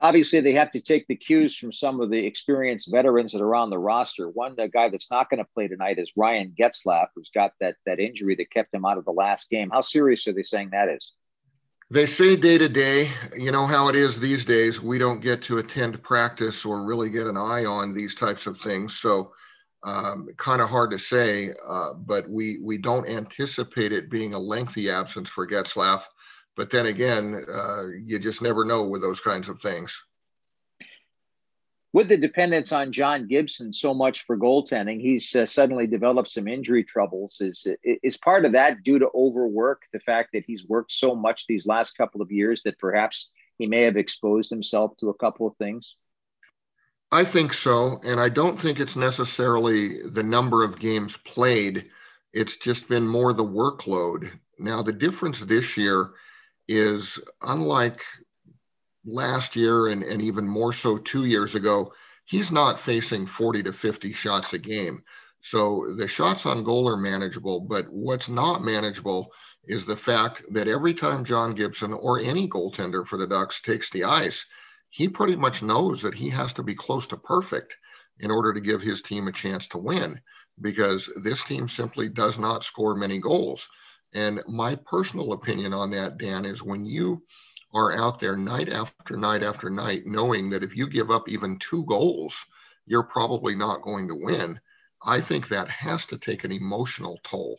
obviously 0.00 0.40
they 0.40 0.52
have 0.52 0.70
to 0.72 0.80
take 0.80 1.06
the 1.06 1.16
cues 1.16 1.56
from 1.56 1.72
some 1.72 2.00
of 2.00 2.10
the 2.10 2.26
experienced 2.26 2.90
veterans 2.90 3.32
that 3.32 3.40
are 3.42 3.54
on 3.54 3.70
the 3.70 3.78
roster. 3.78 4.28
One 4.28 4.54
the 4.56 4.68
guy 4.68 4.88
that's 4.88 5.10
not 5.10 5.30
going 5.30 5.38
to 5.38 5.50
play 5.54 5.68
tonight 5.68 5.98
is 5.98 6.12
Ryan 6.16 6.54
Getzlaf, 6.58 7.08
who's 7.14 7.30
got 7.30 7.52
that 7.60 7.76
that 7.86 8.00
injury 8.00 8.34
that 8.36 8.50
kept 8.50 8.74
him 8.74 8.84
out 8.84 8.98
of 8.98 9.04
the 9.04 9.12
last 9.12 9.50
game. 9.50 9.70
How 9.70 9.80
serious 9.80 10.26
are 10.26 10.32
they 10.32 10.42
saying 10.42 10.70
that 10.70 10.88
is? 10.88 11.12
They 11.88 12.06
say 12.06 12.34
day 12.34 12.58
to 12.58 12.68
day. 12.68 13.12
You 13.36 13.52
know 13.52 13.66
how 13.66 13.88
it 13.88 13.94
is 13.94 14.18
these 14.18 14.44
days. 14.44 14.82
We 14.82 14.98
don't 14.98 15.20
get 15.20 15.40
to 15.42 15.58
attend 15.58 16.02
practice 16.02 16.64
or 16.64 16.82
really 16.82 17.10
get 17.10 17.28
an 17.28 17.36
eye 17.36 17.64
on 17.64 17.94
these 17.94 18.14
types 18.16 18.48
of 18.48 18.58
things. 18.58 18.96
So, 18.96 19.32
um, 19.84 20.28
kind 20.36 20.60
of 20.60 20.68
hard 20.68 20.90
to 20.90 20.98
say. 20.98 21.50
Uh, 21.64 21.94
but 21.94 22.28
we 22.28 22.58
we 22.60 22.76
don't 22.76 23.08
anticipate 23.08 23.92
it 23.92 24.10
being 24.10 24.34
a 24.34 24.38
lengthy 24.38 24.90
absence 24.90 25.28
for 25.28 25.46
Getzlaf 25.46 26.02
but 26.56 26.70
then 26.70 26.86
again, 26.86 27.44
uh, 27.52 27.84
you 28.02 28.18
just 28.18 28.42
never 28.42 28.64
know 28.64 28.88
with 28.88 29.02
those 29.02 29.20
kinds 29.20 29.48
of 29.48 29.60
things. 29.60 30.02
With 31.92 32.08
the 32.08 32.16
dependence 32.16 32.72
on 32.72 32.92
John 32.92 33.26
Gibson 33.26 33.72
so 33.72 33.94
much 33.94 34.24
for 34.26 34.36
goaltending, 34.36 35.00
he's 35.00 35.34
uh, 35.34 35.46
suddenly 35.46 35.86
developed 35.86 36.30
some 36.30 36.48
injury 36.48 36.84
troubles. 36.84 37.40
Is 37.40 37.66
is 37.84 38.18
part 38.18 38.44
of 38.44 38.52
that 38.52 38.82
due 38.82 38.98
to 38.98 39.08
overwork? 39.14 39.82
The 39.92 40.00
fact 40.00 40.30
that 40.32 40.44
he's 40.46 40.66
worked 40.66 40.92
so 40.92 41.14
much 41.14 41.46
these 41.46 41.66
last 41.66 41.96
couple 41.96 42.20
of 42.20 42.30
years 42.30 42.62
that 42.64 42.78
perhaps 42.78 43.30
he 43.56 43.66
may 43.66 43.82
have 43.82 43.96
exposed 43.96 44.50
himself 44.50 44.92
to 45.00 45.08
a 45.08 45.14
couple 45.14 45.46
of 45.46 45.56
things. 45.56 45.96
I 47.12 47.24
think 47.24 47.54
so, 47.54 48.00
and 48.04 48.20
I 48.20 48.28
don't 48.28 48.60
think 48.60 48.78
it's 48.78 48.96
necessarily 48.96 50.02
the 50.02 50.24
number 50.24 50.64
of 50.64 50.78
games 50.78 51.16
played. 51.18 51.88
It's 52.34 52.56
just 52.56 52.88
been 52.88 53.06
more 53.06 53.32
the 53.32 53.44
workload. 53.44 54.30
Now 54.58 54.82
the 54.82 54.92
difference 54.92 55.40
this 55.40 55.78
year 55.78 56.10
is 56.68 57.18
unlike 57.42 58.00
last 59.04 59.56
year 59.56 59.88
and, 59.88 60.02
and 60.02 60.20
even 60.20 60.46
more 60.46 60.72
so 60.72 60.98
two 60.98 61.24
years 61.24 61.54
ago, 61.54 61.92
he's 62.24 62.50
not 62.50 62.80
facing 62.80 63.26
40 63.26 63.62
to 63.64 63.72
50 63.72 64.12
shots 64.12 64.52
a 64.52 64.58
game. 64.58 65.02
So 65.40 65.94
the 65.96 66.08
shots 66.08 66.44
on 66.44 66.64
goal 66.64 66.88
are 66.88 66.96
manageable, 66.96 67.60
but 67.60 67.86
what's 67.88 68.28
not 68.28 68.64
manageable 68.64 69.30
is 69.64 69.84
the 69.84 69.96
fact 69.96 70.42
that 70.52 70.68
every 70.68 70.94
time 70.94 71.24
John 71.24 71.54
Gibson 71.54 71.92
or 71.92 72.20
any 72.20 72.48
goaltender 72.48 73.06
for 73.06 73.16
the 73.16 73.26
Ducks 73.26 73.62
takes 73.62 73.90
the 73.90 74.04
ice, 74.04 74.44
he 74.90 75.08
pretty 75.08 75.36
much 75.36 75.62
knows 75.62 76.02
that 76.02 76.14
he 76.14 76.28
has 76.30 76.52
to 76.54 76.62
be 76.62 76.74
close 76.74 77.06
to 77.08 77.16
perfect 77.16 77.76
in 78.18 78.30
order 78.30 78.52
to 78.52 78.60
give 78.60 78.80
his 78.80 79.02
team 79.02 79.28
a 79.28 79.32
chance 79.32 79.68
to 79.68 79.78
win 79.78 80.20
because 80.60 81.10
this 81.22 81.44
team 81.44 81.68
simply 81.68 82.08
does 82.08 82.38
not 82.38 82.64
score 82.64 82.94
many 82.94 83.18
goals. 83.18 83.68
And 84.14 84.42
my 84.46 84.76
personal 84.76 85.32
opinion 85.32 85.72
on 85.72 85.90
that, 85.90 86.18
Dan, 86.18 86.44
is 86.44 86.62
when 86.62 86.84
you 86.84 87.22
are 87.74 87.96
out 87.96 88.18
there 88.18 88.36
night 88.36 88.72
after 88.72 89.16
night 89.16 89.42
after 89.42 89.68
night, 89.68 90.06
knowing 90.06 90.50
that 90.50 90.62
if 90.62 90.76
you 90.76 90.88
give 90.88 91.10
up 91.10 91.28
even 91.28 91.58
two 91.58 91.84
goals, 91.84 92.36
you're 92.86 93.02
probably 93.02 93.54
not 93.54 93.82
going 93.82 94.08
to 94.08 94.14
win. 94.14 94.58
I 95.04 95.20
think 95.20 95.48
that 95.48 95.68
has 95.68 96.06
to 96.06 96.18
take 96.18 96.44
an 96.44 96.52
emotional 96.52 97.18
toll. 97.22 97.58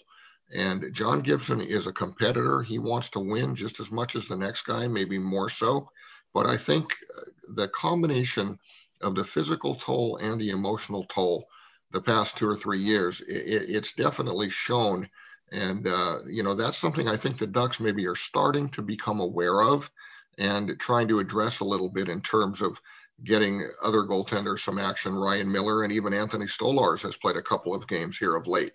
And 0.53 0.93
John 0.93 1.21
Gibson 1.21 1.61
is 1.61 1.87
a 1.87 1.93
competitor. 1.93 2.63
He 2.63 2.79
wants 2.79 3.09
to 3.11 3.19
win 3.19 3.53
just 3.53 3.79
as 3.79 3.91
much 3.91 4.15
as 4.15 4.27
the 4.27 4.37
next 4.37 4.63
guy, 4.63 4.87
maybe 4.87 5.19
more 5.19 5.49
so. 5.49 5.89
But 6.33 6.47
I 6.47 6.57
think 6.57 6.95
uh, 7.17 7.21
the 7.55 7.67
combination 7.69 8.57
of 9.01 9.15
the 9.15 9.25
physical 9.25 9.75
toll 9.75 10.17
and 10.17 10.39
the 10.39 10.49
emotional 10.51 11.05
toll 11.09 11.47
the 11.91 12.01
past 12.01 12.37
two 12.37 12.47
or 12.47 12.55
three 12.55 12.79
years, 12.79 13.21
it, 13.21 13.69
it's 13.69 13.93
definitely 13.93 14.49
shown. 14.49 15.09
And, 15.51 15.87
uh, 15.87 16.19
you 16.25 16.43
know, 16.43 16.55
that's 16.55 16.77
something 16.77 17.07
I 17.07 17.17
think 17.17 17.37
the 17.37 17.47
Ducks 17.47 17.79
maybe 17.79 18.05
are 18.05 18.15
starting 18.15 18.69
to 18.69 18.81
become 18.81 19.19
aware 19.19 19.61
of 19.61 19.89
and 20.37 20.77
trying 20.79 21.07
to 21.07 21.19
address 21.19 21.61
a 21.61 21.65
little 21.65 21.89
bit 21.89 22.09
in 22.09 22.21
terms 22.21 22.61
of 22.61 22.79
getting 23.23 23.63
other 23.81 23.99
goaltenders 23.99 24.59
some 24.59 24.77
action. 24.77 25.15
Ryan 25.15 25.51
Miller 25.51 25.83
and 25.83 25.91
even 25.91 26.13
Anthony 26.13 26.45
Stolarz 26.45 27.01
has 27.01 27.17
played 27.17 27.37
a 27.37 27.41
couple 27.41 27.73
of 27.73 27.87
games 27.87 28.17
here 28.17 28.35
of 28.35 28.45
late. 28.45 28.73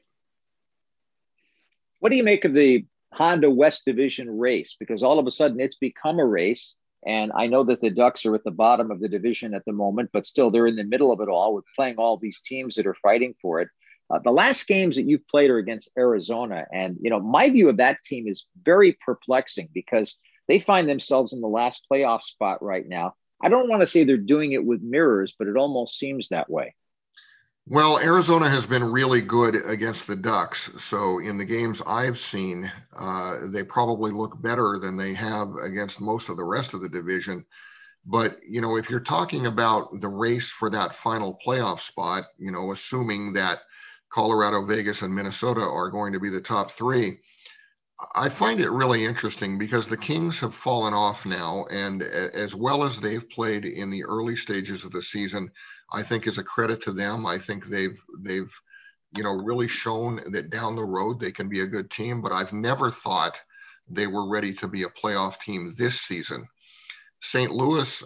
What 2.01 2.11
do 2.11 2.17
you 2.17 2.25
make 2.25 2.45
of 2.45 2.55
the 2.55 2.85
Honda 3.13 3.51
West 3.51 3.85
Division 3.85 4.39
race? 4.39 4.77
Because 4.79 5.03
all 5.03 5.19
of 5.19 5.27
a 5.27 5.31
sudden 5.31 5.61
it's 5.61 5.77
become 5.77 6.19
a 6.19 6.27
race. 6.27 6.75
And 7.07 7.33
I 7.37 7.47
know 7.47 7.65
that 7.65 7.81
the 7.81 7.91
Ducks 7.91 8.25
are 8.27 8.35
at 8.35 8.45
the 8.45 8.51
bottom 8.51 8.91
of 8.91 9.01
the 9.01 9.09
division 9.09 9.55
at 9.55 9.65
the 9.65 9.73
moment, 9.73 10.11
but 10.13 10.27
still 10.27 10.51
they're 10.51 10.69
in 10.69 10.77
the 10.77 10.85
middle 10.85 11.13
of 11.13 11.21
it 11.21 11.29
all 11.29 11.55
with 11.55 11.65
playing 11.77 11.97
all 11.97 12.17
these 12.17 12.41
teams 12.41 12.77
that 12.77 12.87
are 12.87 12.97
fighting 13.03 13.35
for 13.43 13.61
it. 13.61 13.69
Uh, 14.13 14.19
the 14.19 14.31
last 14.31 14.67
games 14.67 14.97
that 14.97 15.05
you've 15.05 15.27
played 15.27 15.49
are 15.51 15.59
against 15.59 15.91
Arizona. 15.97 16.67
And, 16.73 16.99
you 17.01 17.09
know, 17.09 17.19
my 17.19 17.49
view 17.49 17.71
of 17.71 17.79
that 17.79 17.99
team 18.05 18.29
is 18.29 18.47
very 18.63 18.99
perplexing 19.05 19.71
because 19.73 20.19
they 20.49 20.59
find 20.59 20.89
themselves 20.89 21.33
in 21.33 21.41
the 21.41 21.49
last 21.49 21.87
playoff 21.91 22.23
spot 22.23 22.63
right 22.63 22.87
now. 22.87 23.15
I 23.43 23.49
don't 23.49 23.69
want 23.69 23.81
to 23.81 23.87
say 23.87 24.05
they're 24.05 24.19
doing 24.19 24.53
it 24.53 24.65
with 24.65 24.83
mirrors, 24.83 25.35
but 25.39 25.49
it 25.49 25.57
almost 25.57 25.99
seems 25.99 26.29
that 26.29 26.51
way. 26.51 26.75
Well, 27.67 27.99
Arizona 28.01 28.49
has 28.49 28.67
been 28.67 28.85
really 28.85 29.21
good 29.21 29.65
against 29.67 30.07
the 30.07 30.17
Ducks. 30.17 30.71
So 30.83 31.21
in 31.21 31.39
the 31.39 31.45
games 31.45 31.81
I've 31.87 32.19
seen, 32.19 32.71
uh, 32.95 33.47
they 33.47 33.63
probably 33.63 34.11
look 34.11 34.43
better 34.43 34.79
than 34.79 34.97
they 34.97 35.15
have 35.15 35.55
against 35.63 36.01
most 36.01 36.29
of 36.29 36.37
the 36.37 36.45
rest 36.45 36.75
of 36.75 36.83
the 36.83 36.89
division. 36.89 37.47
But, 38.05 38.39
you 38.47 38.61
know, 38.61 38.77
if 38.77 38.91
you're 38.91 39.01
talking 39.01 39.47
about 39.47 40.01
the 40.01 40.09
race 40.09 40.49
for 40.49 40.69
that 40.71 40.97
final 40.97 41.39
playoff 41.47 41.81
spot, 41.81 42.25
you 42.37 42.51
know, 42.51 42.73
assuming 42.73 43.33
that 43.35 43.61
Colorado, 44.13 44.65
Vegas, 44.65 45.03
and 45.03 45.15
Minnesota 45.15 45.63
are 45.63 45.91
going 45.91 46.13
to 46.13 46.21
be 46.21 46.29
the 46.29 46.41
top 46.41 46.71
three, 46.71 47.19
I 48.15 48.29
find 48.29 48.61
it 48.61 48.71
really 48.71 49.05
interesting 49.05 49.59
because 49.59 49.87
the 49.87 49.97
Kings 49.97 50.39
have 50.41 50.55
fallen 50.55 50.93
off 50.93 51.25
now. 51.25 51.67
And 51.71 52.03
as 52.03 52.55
well 52.55 52.85
as 52.85 52.99
they've 52.99 53.29
played 53.31 53.65
in 53.65 53.91
the 53.91 54.05
early 54.05 54.37
stages 54.37 54.85
of 54.85 54.93
the 54.93 55.03
season, 55.03 55.51
I 55.93 56.03
think 56.03 56.27
is 56.27 56.39
a 56.39 56.45
credit 56.45 56.83
to 56.83 56.93
them. 56.93 57.27
I 57.27 57.39
think 57.39 57.67
they've 57.67 57.99
they've 58.21 58.53
you 59.17 59.23
know 59.23 59.35
really 59.35 59.69
shown 59.69 60.21
that 60.33 60.51
down 60.51 60.75
the 60.75 60.85
road 60.85 61.21
they 61.21 61.33
can 61.33 61.49
be 61.49 61.61
a 61.61 61.67
good 61.67 61.91
team, 61.91 62.21
but 62.23 62.33
I've 62.33 62.53
never 62.53 62.91
thought 62.91 63.41
they 63.89 64.07
were 64.07 64.29
ready 64.29 64.53
to 64.55 64.69
be 64.69 64.83
a 64.83 64.89
playoff 64.89 65.41
team 65.41 65.75
this 65.77 66.01
season. 66.01 66.47
St. 67.21 67.53
Louis, 67.53 68.03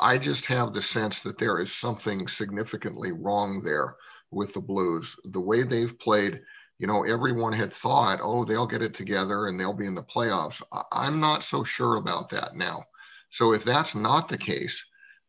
I 0.00 0.18
just 0.18 0.46
have 0.46 0.72
the 0.72 0.82
sense 0.82 1.20
that 1.20 1.38
there 1.38 1.60
is 1.60 1.72
something 1.72 2.26
significantly 2.26 3.12
wrong 3.12 3.62
there 3.62 3.96
with 4.30 4.52
the 4.54 4.60
Blues. 4.60 5.18
The 5.24 5.40
way 5.40 5.62
they've 5.62 5.98
played, 5.98 6.40
you 6.78 6.86
know, 6.86 7.04
everyone 7.04 7.52
had 7.52 7.72
thought, 7.72 8.20
oh, 8.22 8.44
they'll 8.44 8.66
get 8.66 8.82
it 8.82 8.94
together 8.94 9.46
and 9.46 9.58
they'll 9.58 9.72
be 9.72 9.86
in 9.86 9.94
the 9.94 10.02
playoffs. 10.02 10.62
I'm 10.92 11.20
not 11.20 11.44
so 11.44 11.64
sure 11.64 11.96
about 11.96 12.28
that 12.30 12.54
now. 12.54 12.84
So 13.30 13.52
if 13.52 13.64
that's 13.64 13.94
not 13.94 14.28
the 14.28 14.38
case, 14.38 14.84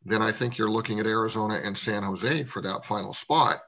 then 0.06 0.22
I 0.22 0.32
think 0.32 0.58
you're 0.58 0.70
looking 0.70 1.00
at 1.00 1.08
Arizona 1.08 1.62
and 1.64 1.78
San 1.78 2.04
Jose 2.04 2.44
for 2.44 2.62
that 2.62 2.86
final 2.86 3.14
spot. 3.14 3.60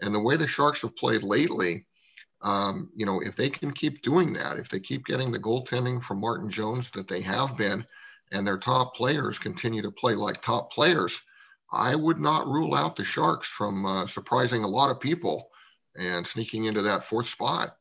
And 0.00 0.14
the 0.14 0.20
way 0.20 0.36
the 0.36 0.46
Sharks 0.46 0.82
have 0.82 0.96
played 0.96 1.22
lately, 1.22 1.86
um, 2.42 2.90
you 2.94 3.04
know, 3.04 3.20
if 3.20 3.36
they 3.36 3.50
can 3.50 3.72
keep 3.72 4.02
doing 4.02 4.32
that, 4.34 4.58
if 4.58 4.68
they 4.68 4.80
keep 4.80 5.04
getting 5.04 5.30
the 5.30 5.38
goaltending 5.38 6.02
from 6.02 6.20
Martin 6.20 6.48
Jones 6.48 6.90
that 6.92 7.08
they 7.08 7.20
have 7.20 7.56
been, 7.56 7.84
and 8.32 8.46
their 8.46 8.58
top 8.58 8.94
players 8.94 9.38
continue 9.38 9.82
to 9.82 9.90
play 9.90 10.14
like 10.14 10.40
top 10.40 10.72
players, 10.72 11.20
I 11.72 11.94
would 11.94 12.18
not 12.18 12.46
rule 12.46 12.74
out 12.74 12.96
the 12.96 13.04
Sharks 13.04 13.48
from 13.48 13.86
uh, 13.86 14.06
surprising 14.06 14.64
a 14.64 14.68
lot 14.68 14.90
of 14.90 15.00
people 15.00 15.48
and 15.96 16.26
sneaking 16.26 16.64
into 16.64 16.82
that 16.82 17.04
fourth 17.04 17.28
spot 17.28 17.76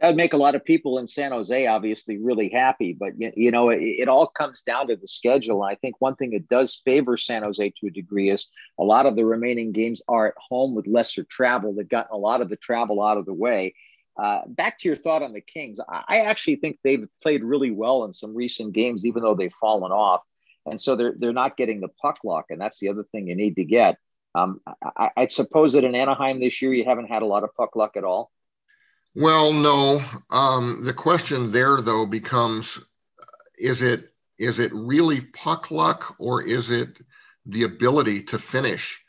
that 0.00 0.08
would 0.08 0.16
make 0.16 0.34
a 0.34 0.38
lot 0.38 0.54
of 0.54 0.64
people 0.64 0.98
in 0.98 1.08
San 1.08 1.32
Jose 1.32 1.66
obviously 1.66 2.18
really 2.18 2.50
happy. 2.50 2.92
But 2.92 3.12
you 3.18 3.50
know, 3.50 3.70
it, 3.70 3.80
it, 3.80 4.08
all 4.08 4.26
comes 4.26 4.62
down 4.62 4.88
to 4.88 4.96
the 4.96 5.08
schedule. 5.08 5.64
And 5.64 5.72
I 5.72 5.76
think 5.76 5.96
one 6.00 6.16
thing 6.16 6.30
that 6.32 6.48
does 6.48 6.82
favor 6.84 7.16
San 7.16 7.42
Jose 7.42 7.72
to 7.80 7.86
a 7.86 7.90
degree 7.90 8.30
is 8.30 8.50
a 8.78 8.84
lot 8.84 9.06
of 9.06 9.16
the 9.16 9.24
remaining 9.24 9.72
games 9.72 10.02
are 10.08 10.28
at 10.28 10.34
home 10.36 10.74
with 10.74 10.86
lesser 10.86 11.24
travel. 11.24 11.74
They've 11.74 11.88
gotten 11.88 12.14
a 12.14 12.18
lot 12.18 12.42
of 12.42 12.50
the 12.50 12.56
travel 12.56 13.02
out 13.02 13.16
of 13.16 13.24
the 13.24 13.32
way. 13.32 13.74
Uh, 14.22 14.40
back 14.46 14.78
to 14.78 14.88
your 14.88 14.96
thought 14.96 15.22
on 15.22 15.32
the 15.32 15.42
Kings, 15.42 15.78
I 15.88 16.20
actually 16.20 16.56
think 16.56 16.78
they've 16.82 17.06
played 17.22 17.44
really 17.44 17.70
well 17.70 18.04
in 18.04 18.14
some 18.14 18.34
recent 18.34 18.72
games, 18.72 19.04
even 19.04 19.22
though 19.22 19.34
they've 19.34 19.52
fallen 19.60 19.92
off. 19.92 20.22
And 20.66 20.80
so 20.80 20.96
they're 20.96 21.14
they're 21.16 21.32
not 21.32 21.56
getting 21.56 21.80
the 21.80 21.88
puck 21.88 22.18
luck, 22.24 22.46
and 22.50 22.60
that's 22.60 22.78
the 22.78 22.88
other 22.88 23.04
thing 23.04 23.28
you 23.28 23.36
need 23.36 23.56
to 23.56 23.64
get. 23.64 23.98
Um, 24.34 24.60
I, 24.82 25.10
I 25.16 25.26
suppose 25.28 25.72
that 25.72 25.84
in 25.84 25.94
Anaheim 25.94 26.40
this 26.40 26.60
year 26.60 26.74
you 26.74 26.84
haven't 26.84 27.08
had 27.08 27.22
a 27.22 27.26
lot 27.26 27.44
of 27.44 27.54
puck 27.54 27.74
luck 27.74 27.96
at 27.96 28.04
all. 28.04 28.30
Well, 29.14 29.54
no. 29.54 30.02
Um, 30.30 30.80
the 30.82 30.92
question 30.92 31.50
there, 31.52 31.80
though, 31.80 32.04
becomes: 32.04 32.78
Is 33.58 33.80
it 33.80 34.12
is 34.38 34.58
it 34.58 34.72
really 34.74 35.22
puck 35.22 35.70
luck, 35.70 36.16
or 36.18 36.42
is 36.42 36.70
it 36.70 37.00
the 37.46 37.62
ability 37.62 38.24
to 38.24 38.38
finish? 38.38 39.02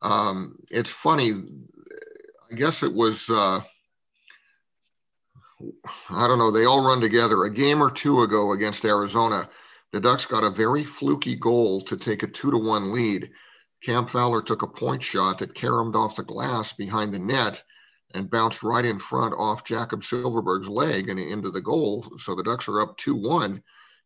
Um, 0.00 0.58
it's 0.70 0.90
funny. 0.90 1.32
I 2.50 2.54
guess 2.56 2.82
it 2.82 2.92
was. 2.92 3.30
Uh, 3.30 3.60
I 6.10 6.26
don't 6.26 6.38
know. 6.38 6.50
They 6.50 6.64
all 6.64 6.84
run 6.84 7.00
together. 7.00 7.44
A 7.44 7.50
game 7.50 7.80
or 7.80 7.90
two 7.90 8.22
ago 8.22 8.52
against 8.52 8.84
Arizona, 8.84 9.48
the 9.92 10.00
Ducks 10.00 10.26
got 10.26 10.44
a 10.44 10.50
very 10.50 10.84
fluky 10.84 11.36
goal 11.36 11.82
to 11.82 11.96
take 11.96 12.22
a 12.22 12.26
two 12.26 12.50
to 12.50 12.58
one 12.58 12.92
lead. 12.92 13.30
Cam 13.84 14.06
Fowler 14.06 14.42
took 14.42 14.62
a 14.62 14.66
point 14.66 15.02
shot 15.02 15.38
that 15.38 15.54
caromed 15.54 15.96
off 15.96 16.16
the 16.16 16.22
glass 16.22 16.72
behind 16.72 17.12
the 17.12 17.18
net 17.18 17.62
and 18.14 18.30
bounced 18.30 18.62
right 18.62 18.84
in 18.84 18.98
front 18.98 19.34
off 19.36 19.64
Jakob 19.64 20.00
Silfverberg's 20.00 20.68
leg 20.68 21.08
and 21.08 21.18
into 21.18 21.50
the 21.50 21.60
goal. 21.60 22.10
So 22.18 22.34
the 22.34 22.42
Ducks 22.42 22.68
are 22.68 22.80
up 22.80 22.96
2 22.96 23.14
1. 23.14 23.62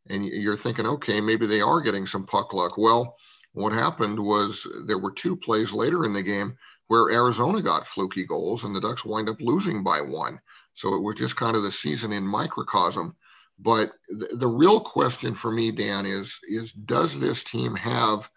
And 0.09 0.25
you're 0.25 0.57
thinking, 0.57 0.87
okay, 0.87 1.21
maybe 1.21 1.47
they 1.47 1.61
are 1.61 1.81
getting 1.81 2.07
some 2.07 2.27
puck 2.27 2.53
luck. 2.53 2.79
Well, 2.79 3.17
what 3.53 3.73
happened 3.73 4.19
was 4.19 4.67
there 4.87 4.99
were 4.99 5.13
two 5.13 5.37
plays 5.37 5.73
later 5.73 6.05
in 6.05 6.13
the 6.13 6.23
game 6.23 6.57
where 6.89 7.11
Arizona 7.11 7.61
got 7.61 7.87
fluky 7.87 8.25
goals 8.25 8.65
and 8.65 8.75
the 8.75 8.81
Ducks 8.81 9.05
wind 9.05 9.29
up 9.29 9.41
losing 9.41 9.83
by 9.83 10.01
one. 10.01 10.41
So 10.75 10.95
it 10.95 11.03
was 11.03 11.17
just 11.17 11.37
kind 11.37 11.57
of 11.57 11.63
the 11.63 11.73
season 11.73 12.13
in 12.13 12.25
microcosm. 12.25 13.17
But 13.59 13.93
the, 14.09 14.37
the 14.37 14.49
real 14.49 14.81
question 14.81 15.35
for 15.35 15.51
me, 15.51 15.71
Dan, 15.71 16.07
is 16.07 16.39
is 16.49 16.73
does 16.73 17.19
this 17.19 17.43
team 17.43 17.75
have 17.77 18.31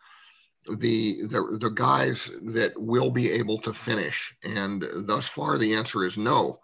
the, 0.68 1.24
the 1.24 1.58
the 1.60 1.70
guys 1.70 2.32
that 2.54 2.74
will 2.78 3.12
be 3.12 3.32
able 3.32 3.60
to 3.62 3.74
finish? 3.74 4.36
And 4.44 4.86
thus 5.08 5.28
far 5.28 5.58
the 5.58 5.76
answer 5.76 6.04
is 6.04 6.18
no 6.18 6.60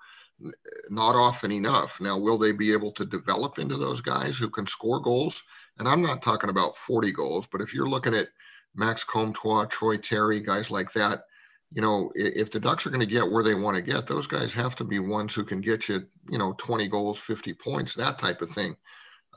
not 0.90 1.16
often 1.16 1.52
enough. 1.52 2.02
Now 2.02 2.18
will 2.18 2.38
they 2.38 2.52
be 2.52 2.74
able 2.74 2.92
to 2.94 3.06
develop 3.06 3.58
into 3.58 3.78
those 3.78 4.02
guys 4.02 4.38
who 4.38 4.50
can 4.50 4.68
score 4.68 5.02
goals? 5.02 5.42
And 5.78 5.88
i'm 5.88 6.02
not 6.02 6.22
talking 6.22 6.50
about 6.50 6.78
40 6.78 7.12
goals 7.12 7.48
but 7.52 7.62
if 7.62 7.74
you're 7.74 7.90
looking 7.90 8.16
at 8.16 8.30
max 8.76 9.04
comtois 9.04 9.66
troy 9.66 9.98
terry 9.98 10.40
guys 10.40 10.72
like 10.72 10.92
that 10.94 11.24
you 11.72 11.82
know 11.82 12.12
if 12.16 12.52
the 12.52 12.60
ducks 12.60 12.86
are 12.86 12.90
going 12.90 13.00
to 13.00 13.06
get 13.06 13.30
where 13.30 13.44
they 13.44 13.56
want 13.56 13.76
to 13.76 13.82
get 13.82 14.08
those 14.08 14.28
guys 14.28 14.54
have 14.54 14.76
to 14.76 14.84
be 14.84 15.00
ones 15.00 15.34
who 15.34 15.44
can 15.44 15.62
get 15.62 15.90
you 15.90 16.06
you 16.30 16.38
know 16.38 16.54
20 16.58 16.88
goals 16.88 17.18
50 17.18 17.54
points 17.54 17.96
that 17.96 18.20
type 18.20 18.42
of 18.42 18.52
thing 18.52 18.76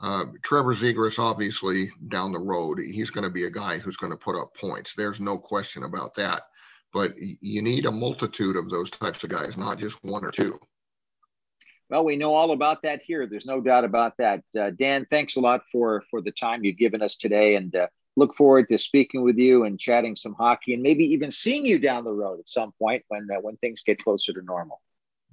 uh, 0.01 0.25
Trevor 0.43 0.73
Zegras, 0.73 1.19
obviously, 1.19 1.91
down 2.07 2.31
the 2.31 2.39
road, 2.39 2.79
he's 2.79 3.09
going 3.09 3.25
to 3.25 3.29
be 3.29 3.45
a 3.45 3.51
guy 3.51 3.77
who's 3.77 3.97
going 3.97 4.11
to 4.11 4.17
put 4.17 4.39
up 4.39 4.55
points. 4.55 4.93
There's 4.95 5.19
no 5.19 5.37
question 5.37 5.83
about 5.83 6.15
that. 6.15 6.43
But 6.93 7.13
you 7.19 7.61
need 7.61 7.85
a 7.85 7.91
multitude 7.91 8.55
of 8.55 8.69
those 8.69 8.89
types 8.89 9.23
of 9.23 9.29
guys, 9.29 9.57
not 9.57 9.77
just 9.77 10.03
one 10.03 10.25
or 10.25 10.31
two. 10.31 10.59
Well, 11.89 12.05
we 12.05 12.15
know 12.15 12.33
all 12.33 12.51
about 12.51 12.83
that 12.83 13.01
here. 13.03 13.27
There's 13.27 13.45
no 13.45 13.61
doubt 13.61 13.83
about 13.83 14.17
that. 14.17 14.43
Uh, 14.57 14.69
Dan, 14.71 15.05
thanks 15.09 15.35
a 15.35 15.39
lot 15.39 15.61
for 15.71 16.03
for 16.09 16.21
the 16.21 16.31
time 16.31 16.63
you've 16.63 16.77
given 16.77 17.01
us 17.01 17.15
today, 17.15 17.55
and 17.55 17.75
uh, 17.75 17.87
look 18.19 18.35
forward 18.35 18.67
to 18.69 18.77
speaking 18.77 19.23
with 19.23 19.37
you 19.37 19.63
and 19.63 19.79
chatting 19.79 20.15
some 20.15 20.33
hockey, 20.33 20.73
and 20.73 20.83
maybe 20.83 21.03
even 21.05 21.31
seeing 21.31 21.65
you 21.65 21.79
down 21.79 22.03
the 22.03 22.11
road 22.11 22.39
at 22.39 22.47
some 22.47 22.71
point 22.77 23.03
when 23.07 23.27
uh, 23.31 23.39
when 23.41 23.57
things 23.57 23.81
get 23.83 24.03
closer 24.03 24.33
to 24.33 24.41
normal. 24.43 24.81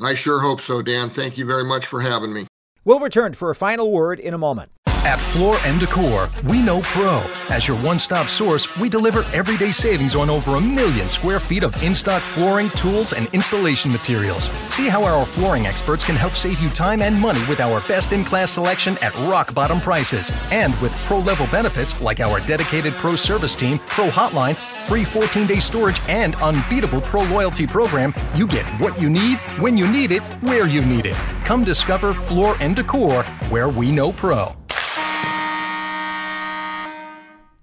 I 0.00 0.14
sure 0.14 0.40
hope 0.40 0.60
so, 0.60 0.82
Dan. 0.82 1.10
Thank 1.10 1.36
you 1.36 1.44
very 1.44 1.64
much 1.64 1.86
for 1.86 2.00
having 2.00 2.32
me. 2.32 2.46
We'll 2.84 3.00
return 3.00 3.34
for 3.34 3.50
a 3.50 3.54
final 3.54 3.90
word 3.90 4.20
in 4.20 4.32
a 4.32 4.38
moment. 4.38 4.70
At 5.06 5.20
Floor 5.20 5.56
and 5.64 5.78
Decor, 5.78 6.28
we 6.46 6.60
know 6.60 6.80
Pro. 6.80 7.18
As 7.48 7.68
your 7.68 7.80
one 7.80 7.96
stop 7.96 8.26
source, 8.26 8.66
we 8.76 8.88
deliver 8.88 9.22
everyday 9.32 9.70
savings 9.70 10.16
on 10.16 10.28
over 10.28 10.56
a 10.56 10.60
million 10.60 11.08
square 11.08 11.38
feet 11.38 11.62
of 11.62 11.80
in 11.80 11.94
stock 11.94 12.20
flooring, 12.20 12.70
tools, 12.70 13.12
and 13.12 13.28
installation 13.32 13.92
materials. 13.92 14.50
See 14.66 14.88
how 14.88 15.04
our 15.04 15.24
flooring 15.24 15.64
experts 15.64 16.02
can 16.02 16.16
help 16.16 16.34
save 16.34 16.58
you 16.58 16.70
time 16.70 17.02
and 17.02 17.14
money 17.14 17.38
with 17.48 17.60
our 17.60 17.82
best 17.86 18.12
in 18.12 18.24
class 18.24 18.50
selection 18.50 18.98
at 18.98 19.14
rock 19.30 19.54
bottom 19.54 19.80
prices. 19.80 20.32
And 20.50 20.74
with 20.80 20.92
pro 21.04 21.20
level 21.20 21.46
benefits 21.52 22.00
like 22.00 22.18
our 22.18 22.40
dedicated 22.40 22.92
pro 22.94 23.14
service 23.14 23.54
team, 23.54 23.78
pro 23.86 24.08
hotline, 24.08 24.56
free 24.88 25.04
14 25.04 25.46
day 25.46 25.60
storage, 25.60 26.00
and 26.08 26.34
unbeatable 26.42 27.02
pro 27.02 27.22
loyalty 27.26 27.64
program, 27.64 28.12
you 28.34 28.48
get 28.48 28.64
what 28.80 29.00
you 29.00 29.08
need, 29.08 29.38
when 29.60 29.78
you 29.78 29.86
need 29.86 30.10
it, 30.10 30.22
where 30.42 30.66
you 30.66 30.84
need 30.84 31.06
it. 31.06 31.14
Come 31.44 31.62
discover 31.62 32.12
Floor 32.12 32.56
and 32.58 32.74
Decor, 32.74 33.22
where 33.50 33.68
we 33.68 33.92
know 33.92 34.10
Pro. 34.10 34.52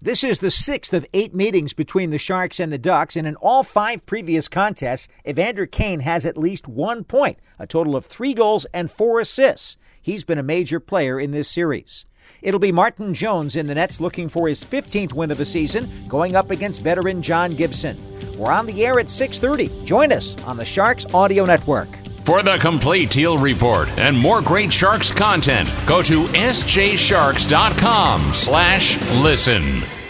This 0.03 0.21
is 0.21 0.39
the 0.39 0.51
sixth 0.51 0.91
of 0.91 1.05
eight 1.13 1.33
meetings 1.33 1.71
between 1.71 2.09
the 2.09 2.17
Sharks 2.17 2.59
and 2.59 2.73
the 2.73 2.77
Ducks, 2.77 3.15
and 3.15 3.25
in 3.25 3.37
all 3.37 3.63
five 3.63 4.05
previous 4.05 4.49
contests, 4.49 5.07
Evander 5.25 5.65
Kane 5.65 6.01
has 6.01 6.25
at 6.25 6.37
least 6.37 6.67
one 6.67 7.05
point, 7.05 7.39
a 7.57 7.65
total 7.65 7.95
of 7.95 8.05
three 8.05 8.33
goals 8.33 8.67
and 8.73 8.91
four 8.91 9.21
assists. 9.21 9.77
He's 10.01 10.25
been 10.25 10.37
a 10.37 10.43
major 10.43 10.81
player 10.81 11.21
in 11.21 11.31
this 11.31 11.49
series. 11.49 12.05
It'll 12.41 12.59
be 12.59 12.73
Martin 12.73 13.13
Jones 13.13 13.55
in 13.55 13.67
the 13.67 13.75
nets 13.75 14.01
looking 14.01 14.27
for 14.27 14.49
his 14.49 14.61
15th 14.61 15.13
win 15.13 15.31
of 15.31 15.37
the 15.37 15.45
season, 15.45 15.89
going 16.09 16.35
up 16.35 16.51
against 16.51 16.81
veteran 16.81 17.21
John 17.21 17.55
Gibson. 17.55 17.97
We're 18.37 18.51
on 18.51 18.65
the 18.65 18.85
air 18.85 18.99
at 18.99 19.09
6:30. 19.09 19.85
Join 19.85 20.11
us 20.11 20.35
on 20.43 20.57
the 20.57 20.65
Sharks 20.65 21.05
Audio 21.13 21.45
Network. 21.45 21.87
For 22.23 22.41
the 22.41 22.57
complete 22.57 23.11
Teal 23.11 23.37
Report 23.37 23.89
and 23.97 24.17
more 24.17 24.41
great 24.41 24.71
Sharks 24.71 25.11
content, 25.11 25.69
go 25.85 26.01
to 26.03 26.23
sjsharks.com 26.27 28.31
slash 28.31 28.97
listen. 29.21 30.02